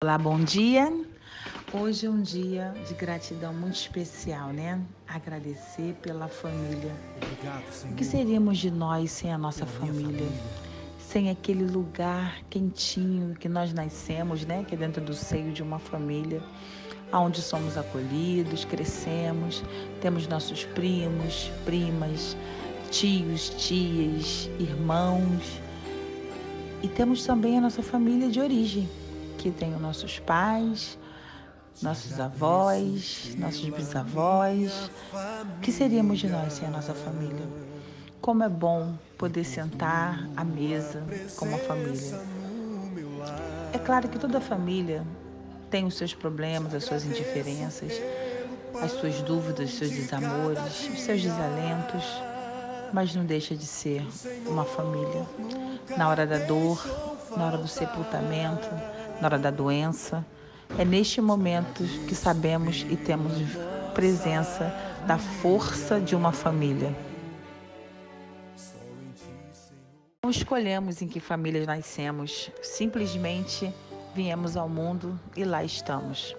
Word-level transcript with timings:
Olá, 0.00 0.16
bom 0.16 0.38
dia. 0.38 0.92
Hoje 1.72 2.06
é 2.06 2.08
um 2.08 2.22
dia 2.22 2.72
de 2.86 2.94
gratidão 2.94 3.52
muito 3.52 3.74
especial, 3.74 4.52
né? 4.52 4.80
Agradecer 5.08 5.92
pela 5.94 6.28
família. 6.28 6.94
O 7.90 7.94
que 7.96 8.04
seríamos 8.04 8.58
de 8.58 8.70
nós 8.70 9.10
sem 9.10 9.32
a 9.32 9.36
nossa 9.36 9.66
família? 9.66 10.28
Sem 11.00 11.30
aquele 11.30 11.64
lugar 11.64 12.40
quentinho 12.48 13.34
que 13.34 13.48
nós 13.48 13.72
nascemos, 13.72 14.46
né? 14.46 14.64
Que 14.68 14.76
é 14.76 14.78
dentro 14.78 15.02
do 15.02 15.12
seio 15.12 15.52
de 15.52 15.64
uma 15.64 15.80
família, 15.80 16.40
onde 17.12 17.42
somos 17.42 17.76
acolhidos, 17.76 18.64
crescemos, 18.64 19.64
temos 20.00 20.28
nossos 20.28 20.64
primos, 20.64 21.50
primas, 21.64 22.36
tios, 22.92 23.50
tias, 23.50 24.48
irmãos. 24.60 25.60
E 26.84 26.86
temos 26.86 27.26
também 27.26 27.58
a 27.58 27.60
nossa 27.60 27.82
família 27.82 28.30
de 28.30 28.38
origem 28.38 28.88
que 29.38 29.50
tem 29.50 29.74
os 29.74 29.80
nossos 29.80 30.18
pais, 30.18 30.98
nossos 31.80 32.18
avós, 32.18 33.34
nossos 33.38 33.68
bisavós. 33.68 34.90
O 35.56 35.60
que 35.60 35.70
seríamos 35.70 36.18
de 36.18 36.28
nós 36.28 36.54
sem 36.54 36.66
a 36.66 36.70
nossa 36.70 36.92
família? 36.92 37.46
Como 38.20 38.42
é 38.42 38.48
bom 38.48 38.94
poder 39.16 39.44
sentar 39.44 40.28
à 40.36 40.44
mesa 40.44 41.02
com 41.36 41.46
uma 41.46 41.58
família. 41.58 42.20
É 43.72 43.78
claro 43.78 44.08
que 44.08 44.18
toda 44.18 44.40
família 44.40 45.04
tem 45.70 45.84
os 45.86 45.96
seus 45.96 46.12
problemas, 46.12 46.74
as 46.74 46.84
suas 46.84 47.04
indiferenças, 47.04 47.92
as 48.82 48.92
suas 48.92 49.22
dúvidas, 49.22 49.70
os 49.70 49.78
seus 49.78 49.90
desamores, 49.90 50.88
os 50.92 51.00
seus 51.00 51.22
desalentos, 51.22 52.04
mas 52.92 53.14
não 53.14 53.24
deixa 53.24 53.54
de 53.54 53.66
ser 53.66 54.06
uma 54.46 54.64
família. 54.64 55.26
Na 55.96 56.08
hora 56.08 56.26
da 56.26 56.38
dor, 56.38 56.82
na 57.36 57.46
hora 57.46 57.58
do 57.58 57.68
sepultamento, 57.68 58.68
na 59.20 59.26
hora 59.26 59.38
da 59.38 59.50
doença. 59.50 60.24
É 60.78 60.84
neste 60.84 61.20
momento 61.20 61.82
que 62.06 62.14
sabemos 62.14 62.84
e 62.88 62.96
temos 62.96 63.32
presença 63.94 64.72
da 65.06 65.18
força 65.18 66.00
de 66.00 66.14
uma 66.14 66.32
família. 66.32 66.94
Não 70.22 70.30
escolhemos 70.30 71.00
em 71.00 71.08
que 71.08 71.20
família 71.20 71.64
nascemos, 71.64 72.50
simplesmente 72.62 73.72
viemos 74.14 74.56
ao 74.56 74.68
mundo 74.68 75.18
e 75.34 75.44
lá 75.44 75.64
estamos. 75.64 76.36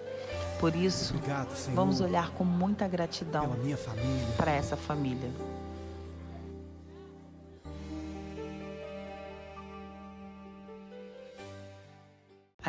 Por 0.60 0.76
isso, 0.76 1.14
Obrigado, 1.14 1.74
vamos 1.74 2.00
olhar 2.00 2.30
com 2.32 2.44
muita 2.44 2.86
gratidão 2.86 3.56
para 4.36 4.52
essa 4.52 4.76
família. 4.76 5.30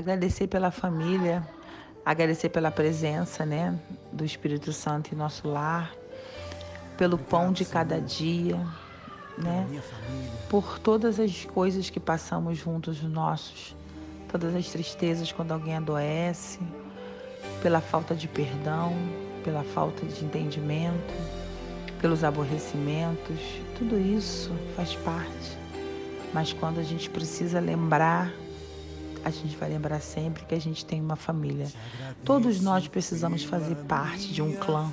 Agradecer 0.01 0.47
pela 0.47 0.71
família, 0.71 1.47
agradecer 2.03 2.49
pela 2.49 2.71
presença, 2.71 3.45
né, 3.45 3.79
do 4.11 4.25
Espírito 4.25 4.73
Santo 4.73 5.13
em 5.13 5.15
nosso 5.15 5.47
lar, 5.47 5.93
pelo 6.97 7.19
pão 7.19 7.51
de 7.51 7.63
cada 7.63 8.01
dia, 8.01 8.57
né, 9.37 9.67
por 10.49 10.79
todas 10.79 11.19
as 11.19 11.45
coisas 11.45 11.91
que 11.91 11.99
passamos 11.99 12.57
juntos 12.57 13.03
nossos, 13.03 13.75
todas 14.27 14.55
as 14.55 14.67
tristezas 14.69 15.31
quando 15.31 15.51
alguém 15.51 15.75
adoece, 15.75 16.59
pela 17.61 17.79
falta 17.79 18.15
de 18.15 18.27
perdão, 18.27 18.95
pela 19.43 19.63
falta 19.63 20.03
de 20.03 20.25
entendimento, 20.25 21.13
pelos 22.01 22.23
aborrecimentos, 22.23 23.39
tudo 23.77 23.99
isso 23.99 24.51
faz 24.75 24.95
parte. 24.95 25.59
Mas 26.33 26.51
quando 26.53 26.79
a 26.79 26.83
gente 26.83 27.07
precisa 27.07 27.59
lembrar 27.59 28.33
a 29.23 29.29
gente 29.29 29.55
vai 29.55 29.69
lembrar 29.69 29.99
sempre 29.99 30.45
que 30.45 30.55
a 30.55 30.59
gente 30.59 30.85
tem 30.85 31.01
uma 31.01 31.15
família. 31.15 31.67
Todos 32.23 32.61
nós 32.61 32.87
precisamos 32.87 33.43
fazer 33.43 33.75
parte 33.87 34.33
de 34.33 34.41
um 34.41 34.53
clã, 34.53 34.91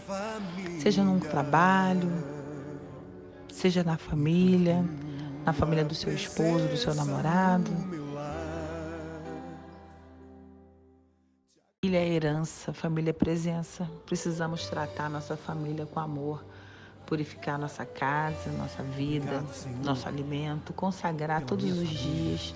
seja 0.80 1.02
num 1.02 1.18
trabalho, 1.18 2.10
seja 3.52 3.82
na 3.82 3.96
família, 3.96 4.84
na 5.44 5.52
família 5.52 5.84
do 5.84 5.94
seu 5.94 6.12
esposo, 6.12 6.68
do 6.68 6.76
seu 6.76 6.94
namorado. 6.94 7.70
Família 11.80 12.00
é 12.00 12.08
herança, 12.08 12.72
família 12.72 13.10
é 13.10 13.12
presença. 13.14 13.88
Precisamos 14.04 14.66
tratar 14.66 15.08
nossa 15.08 15.36
família 15.36 15.86
com 15.86 16.00
amor, 16.00 16.44
purificar 17.06 17.58
nossa 17.58 17.86
casa, 17.86 18.50
nossa 18.58 18.82
vida, 18.82 19.42
nosso 19.82 20.06
alimento, 20.06 20.72
consagrar 20.72 21.42
todos 21.42 21.70
os 21.78 21.88
dias 21.88 22.54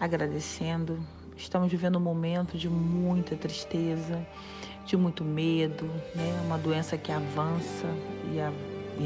agradecendo. 0.00 0.98
Estamos 1.36 1.70
vivendo 1.70 1.96
um 1.96 2.00
momento 2.00 2.56
de 2.56 2.68
muita 2.68 3.36
tristeza, 3.36 4.26
de 4.86 4.96
muito 4.96 5.22
medo, 5.22 5.84
né? 6.14 6.40
uma 6.46 6.56
doença 6.56 6.96
que 6.96 7.12
avança 7.12 7.86
e, 8.32 8.40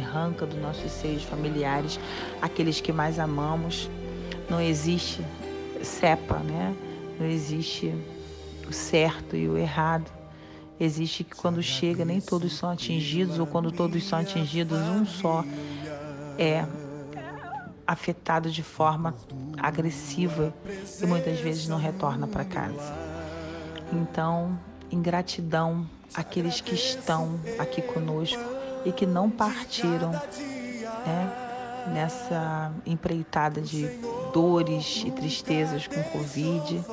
arranca 0.00 0.44
dos 0.44 0.58
nossos 0.60 0.90
seios 0.90 1.22
familiares 1.22 2.00
aqueles 2.40 2.80
que 2.80 2.92
mais 2.92 3.18
amamos. 3.18 3.90
Não 4.48 4.60
existe 4.60 5.24
cepa, 5.82 6.38
né? 6.38 6.74
não 7.18 7.26
existe 7.26 7.94
o 8.68 8.72
certo 8.72 9.36
e 9.36 9.48
o 9.48 9.56
errado. 9.56 10.10
Existe 10.78 11.22
que 11.22 11.36
quando 11.36 11.62
chega, 11.62 12.04
nem 12.04 12.20
todos 12.20 12.56
são 12.56 12.68
atingidos, 12.68 13.38
ou 13.38 13.46
quando 13.46 13.70
todos 13.70 14.02
são 14.02 14.18
atingidos, 14.18 14.78
um 14.80 15.06
só 15.06 15.44
é 16.36 16.66
afetado 17.86 18.50
de 18.50 18.62
forma 18.62 19.14
agressiva 19.58 20.52
e 21.00 21.06
muitas 21.06 21.40
vezes 21.40 21.68
não 21.68 21.78
retorna 21.78 22.26
para 22.26 22.44
casa. 22.44 22.94
Então, 23.92 24.58
em 24.90 25.00
gratidão 25.00 25.86
àqueles 26.14 26.60
que 26.60 26.74
estão 26.74 27.38
aqui 27.58 27.82
conosco 27.82 28.42
e 28.84 28.92
que 28.92 29.06
não 29.06 29.30
partiram 29.30 30.10
né, 30.10 31.90
nessa 31.92 32.72
empreitada 32.86 33.60
de 33.60 33.88
dores 34.32 35.02
e 35.06 35.10
tristezas 35.10 35.86
com 35.86 36.02
Covid, 36.04 36.84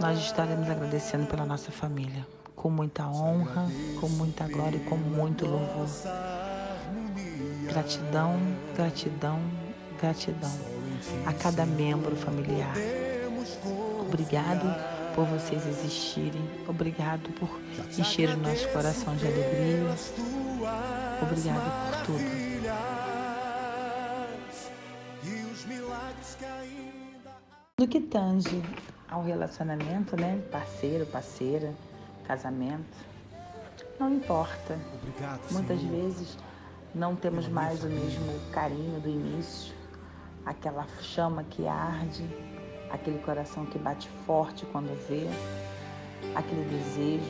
nós 0.00 0.18
estaremos 0.18 0.68
agradecendo 0.68 1.26
pela 1.26 1.44
nossa 1.44 1.70
família, 1.70 2.26
com 2.54 2.70
muita 2.70 3.06
honra, 3.06 3.68
com 4.00 4.08
muita 4.08 4.46
glória 4.48 4.76
e 4.76 4.80
com 4.80 4.96
muito 4.96 5.46
louvor. 5.46 5.86
Gratidão, 7.68 8.36
gratidão, 8.74 9.38
gratidão 10.02 10.50
a 11.24 11.32
cada 11.32 11.64
membro 11.64 12.16
familiar. 12.16 12.74
Obrigado 14.00 14.66
por 15.14 15.24
vocês 15.26 15.64
existirem. 15.64 16.42
Obrigado 16.66 17.30
por 17.38 17.48
encher 17.96 18.30
o 18.30 18.36
nosso 18.36 18.68
coração 18.70 19.14
de 19.14 19.26
alegria. 19.26 19.94
Obrigado 21.22 21.90
por 21.90 22.06
tudo. 22.06 22.42
No 27.78 27.88
que 27.88 28.00
tange 28.00 28.62
ao 29.08 29.22
relacionamento, 29.22 30.16
né? 30.16 30.42
Parceiro, 30.50 31.06
parceira, 31.06 31.72
casamento, 32.26 32.96
não 34.00 34.12
importa. 34.14 34.78
Muitas 35.50 35.80
vezes 35.80 36.36
não 36.92 37.14
temos 37.14 37.46
mais 37.48 37.84
o 37.84 37.88
mesmo 37.88 38.50
carinho 38.50 39.00
do 39.00 39.08
início 39.08 39.81
aquela 40.44 40.86
chama 41.00 41.44
que 41.44 41.66
arde, 41.66 42.24
aquele 42.90 43.18
coração 43.18 43.64
que 43.66 43.78
bate 43.78 44.08
forte 44.26 44.66
quando 44.66 44.94
vê, 45.08 45.26
aquele 46.34 46.64
desejo, 46.68 47.24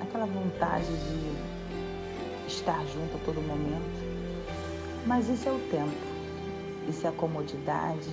aquela 0.00 0.26
vontade 0.26 0.86
de 0.86 2.46
estar 2.46 2.84
junto 2.86 3.16
a 3.16 3.24
todo 3.24 3.40
momento. 3.40 4.12
Mas 5.06 5.28
isso 5.28 5.48
é 5.48 5.52
o 5.52 5.58
tempo, 5.70 5.96
isso 6.88 7.06
é 7.06 7.10
a 7.10 7.12
comodidade, 7.12 8.10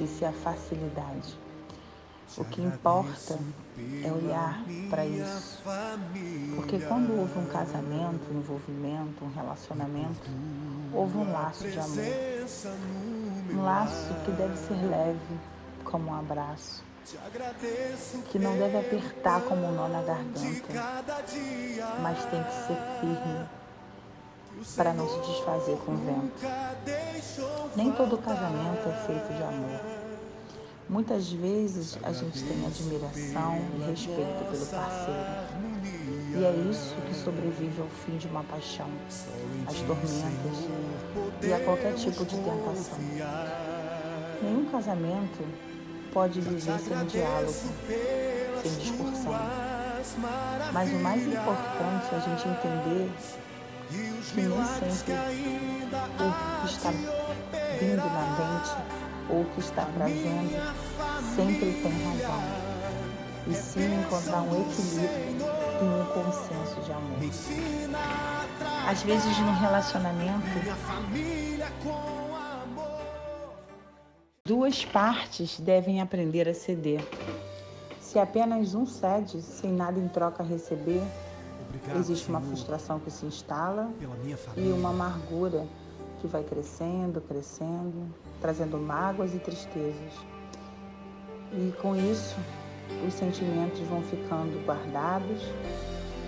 isso 0.00 0.24
é 0.24 0.28
a 0.28 0.32
facilidade. 0.32 1.47
O 2.36 2.44
que 2.44 2.60
importa 2.60 3.38
é 4.04 4.12
olhar 4.12 4.62
para 4.90 5.06
isso. 5.06 5.58
Porque 6.56 6.78
quando 6.80 7.18
houve 7.18 7.38
um 7.38 7.46
casamento, 7.46 8.30
um 8.30 8.38
envolvimento, 8.38 9.24
um 9.24 9.32
relacionamento, 9.34 10.30
houve 10.92 11.16
um 11.16 11.32
laço 11.32 11.66
de 11.68 11.78
amor. 11.78 12.04
Um 13.50 13.62
laço 13.62 14.14
que 14.24 14.30
deve 14.32 14.56
ser 14.56 14.74
leve, 14.88 15.38
como 15.84 16.10
um 16.10 16.14
abraço. 16.14 16.84
Que 18.30 18.38
não 18.38 18.56
deve 18.58 18.78
apertar 18.78 19.40
como 19.42 19.66
um 19.66 19.72
nó 19.72 19.88
na 19.88 20.02
garganta, 20.02 21.08
mas 22.02 22.24
tem 22.26 22.42
que 22.44 22.52
ser 22.52 22.76
firme 23.00 23.48
para 24.76 24.92
não 24.92 25.08
se 25.08 25.20
desfazer 25.30 25.78
com 25.78 25.92
o 25.92 25.96
vento. 25.96 26.46
Nem 27.74 27.92
todo 27.92 28.18
casamento 28.18 28.88
é 28.88 29.06
feito 29.06 29.34
de 29.34 29.42
amor. 29.42 30.07
Muitas 30.88 31.30
vezes 31.30 31.98
a 32.02 32.12
gente 32.12 32.42
tem 32.42 32.66
admiração 32.66 33.58
e 33.76 33.90
respeito 33.90 34.50
pelo 34.50 34.66
parceiro. 34.66 35.68
E 36.34 36.44
é 36.44 36.70
isso 36.70 36.94
que 37.06 37.14
sobrevive 37.14 37.82
ao 37.82 37.88
fim 37.88 38.16
de 38.16 38.26
uma 38.26 38.42
paixão, 38.44 38.88
às 39.66 39.74
tormentas 39.80 40.66
e 41.42 41.52
a 41.52 41.60
qualquer 41.60 41.94
tipo 41.94 42.24
de 42.24 42.36
tentação. 42.36 42.98
Nenhum 44.42 44.64
casamento 44.70 45.44
pode 46.12 46.40
viver 46.40 46.78
sem 46.78 47.06
diálogo, 47.06 47.52
sem 48.62 48.72
discussão. 48.78 49.34
Mas 50.72 50.90
o 50.90 50.98
mais 51.00 51.22
importante 51.26 52.06
é 52.12 52.16
a 52.16 52.20
gente 52.20 52.48
entender 52.48 53.10
nem 53.90 54.22
sempre 54.22 55.14
o 56.18 56.60
que 56.60 56.72
está 56.72 56.90
vindo 57.80 58.04
na 58.04 58.24
mente 58.38 58.72
ou 59.30 59.42
o 59.42 59.44
que 59.46 59.60
está 59.60 59.84
trazendo 59.96 60.50
sempre 61.34 61.72
tem 61.82 61.92
razão. 62.04 62.42
E 63.46 63.54
sim 63.54 64.00
encontrar 64.00 64.42
um 64.42 64.60
equilíbrio 64.60 65.46
e 65.80 65.84
um 65.84 66.04
consenso 66.12 66.80
de 66.84 66.92
amor. 66.92 67.18
Às 68.86 69.02
vezes 69.02 69.38
no 69.38 69.52
relacionamento 69.52 70.46
Duas 74.44 74.82
partes 74.82 75.60
devem 75.60 76.00
aprender 76.00 76.48
a 76.48 76.54
ceder. 76.54 77.06
Se 78.00 78.18
apenas 78.18 78.74
um 78.74 78.86
cede, 78.86 79.42
sem 79.42 79.70
nada 79.70 80.00
em 80.00 80.08
troca 80.08 80.42
a 80.42 80.46
receber, 80.46 81.02
Obrigado, 81.68 81.98
existe 81.98 82.28
uma 82.28 82.40
frustração 82.40 82.98
que 82.98 83.10
se 83.10 83.26
instala 83.26 83.90
e 84.56 84.72
uma 84.72 84.90
amargura 84.90 85.66
que 86.20 86.26
vai 86.26 86.42
crescendo, 86.42 87.20
crescendo, 87.20 88.12
trazendo 88.40 88.78
mágoas 88.78 89.34
e 89.34 89.38
tristezas. 89.38 90.12
E 91.52 91.72
com 91.80 91.94
isso, 91.94 92.36
os 93.06 93.14
sentimentos 93.14 93.80
vão 93.80 94.02
ficando 94.02 94.64
guardados, 94.66 95.42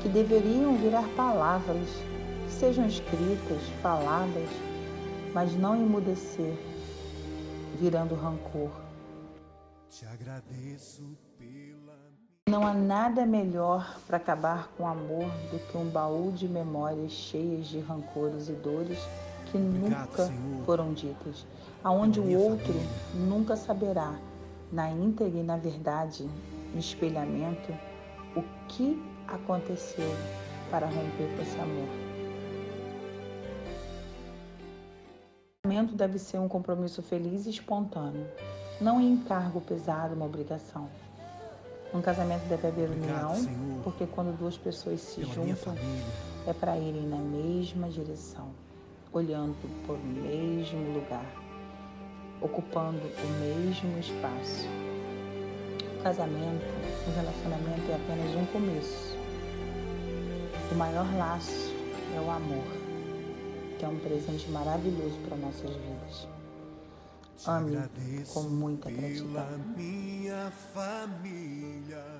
que 0.02 0.08
deveriam 0.08 0.76
virar 0.76 1.06
palavras, 1.16 1.88
que 2.46 2.52
sejam 2.52 2.86
escritas, 2.86 3.62
faladas, 3.82 4.48
mas 5.34 5.54
não 5.56 5.76
emudecer 5.76 6.56
virando 7.78 8.14
rancor. 8.14 8.70
Te 9.88 10.06
agradeço 10.06 11.16
pela. 11.38 12.09
Não 12.50 12.66
há 12.66 12.74
nada 12.74 13.24
melhor 13.24 13.96
para 14.08 14.16
acabar 14.16 14.72
com 14.76 14.82
o 14.82 14.86
amor 14.86 15.30
do 15.52 15.58
que 15.70 15.78
um 15.78 15.88
baú 15.88 16.32
de 16.32 16.48
memórias 16.48 17.12
cheias 17.12 17.68
de 17.68 17.78
rancores 17.78 18.48
e 18.48 18.52
dores 18.54 18.98
que 19.46 19.56
Obrigado, 19.56 20.08
nunca 20.08 20.26
Senhor. 20.26 20.64
foram 20.66 20.92
ditas, 20.92 21.46
aonde 21.84 22.18
o 22.18 22.36
outro 22.36 22.72
família. 22.72 22.88
nunca 23.14 23.54
saberá, 23.54 24.18
na 24.72 24.90
íntegra 24.90 25.38
e 25.38 25.44
na 25.44 25.56
verdade, 25.56 26.28
no 26.72 26.80
espelhamento, 26.80 27.72
o 28.34 28.42
que 28.66 29.00
aconteceu 29.28 30.10
para 30.72 30.86
romper 30.86 31.32
com 31.36 31.42
esse 31.42 31.60
amor. 31.60 31.88
casamento 35.62 35.94
deve 35.94 36.18
ser 36.18 36.38
um 36.38 36.48
compromisso 36.48 37.00
feliz 37.00 37.46
e 37.46 37.50
espontâneo, 37.50 38.26
não 38.80 38.96
um 38.96 39.00
encargo 39.00 39.60
pesado, 39.60 40.16
uma 40.16 40.26
obrigação. 40.26 40.88
Um 41.92 42.00
casamento 42.00 42.46
deve 42.48 42.68
haver 42.68 42.88
união, 42.88 43.34
porque 43.82 44.06
quando 44.06 44.36
duas 44.38 44.56
pessoas 44.56 45.00
se 45.00 45.24
juntam, 45.24 45.74
é 46.46 46.52
para 46.52 46.76
irem 46.76 47.06
na 47.08 47.16
mesma 47.16 47.88
direção, 47.88 48.48
olhando 49.12 49.56
para 49.84 49.94
o 49.94 49.98
mesmo 49.98 50.94
lugar, 50.94 51.26
ocupando 52.40 53.00
o 53.00 53.28
mesmo 53.40 53.98
espaço. 53.98 54.68
O 55.98 56.02
casamento, 56.02 56.64
o 57.06 57.14
relacionamento 57.14 57.90
é 57.90 57.94
apenas 57.94 58.36
um 58.36 58.46
começo. 58.46 59.16
O 60.70 60.74
maior 60.76 61.12
laço 61.16 61.74
é 62.16 62.20
o 62.20 62.30
amor 62.30 62.80
que 63.80 63.86
é 63.86 63.88
um 63.88 63.98
presente 63.98 64.48
maravilhoso 64.50 65.16
para 65.26 65.38
nossas 65.38 65.70
vidas. 65.70 66.28
Ame 67.46 67.78
com 68.34 68.42
muita 68.42 68.90
gratidão. 68.90 69.46
Minha 69.76 70.50
família. 70.74 72.19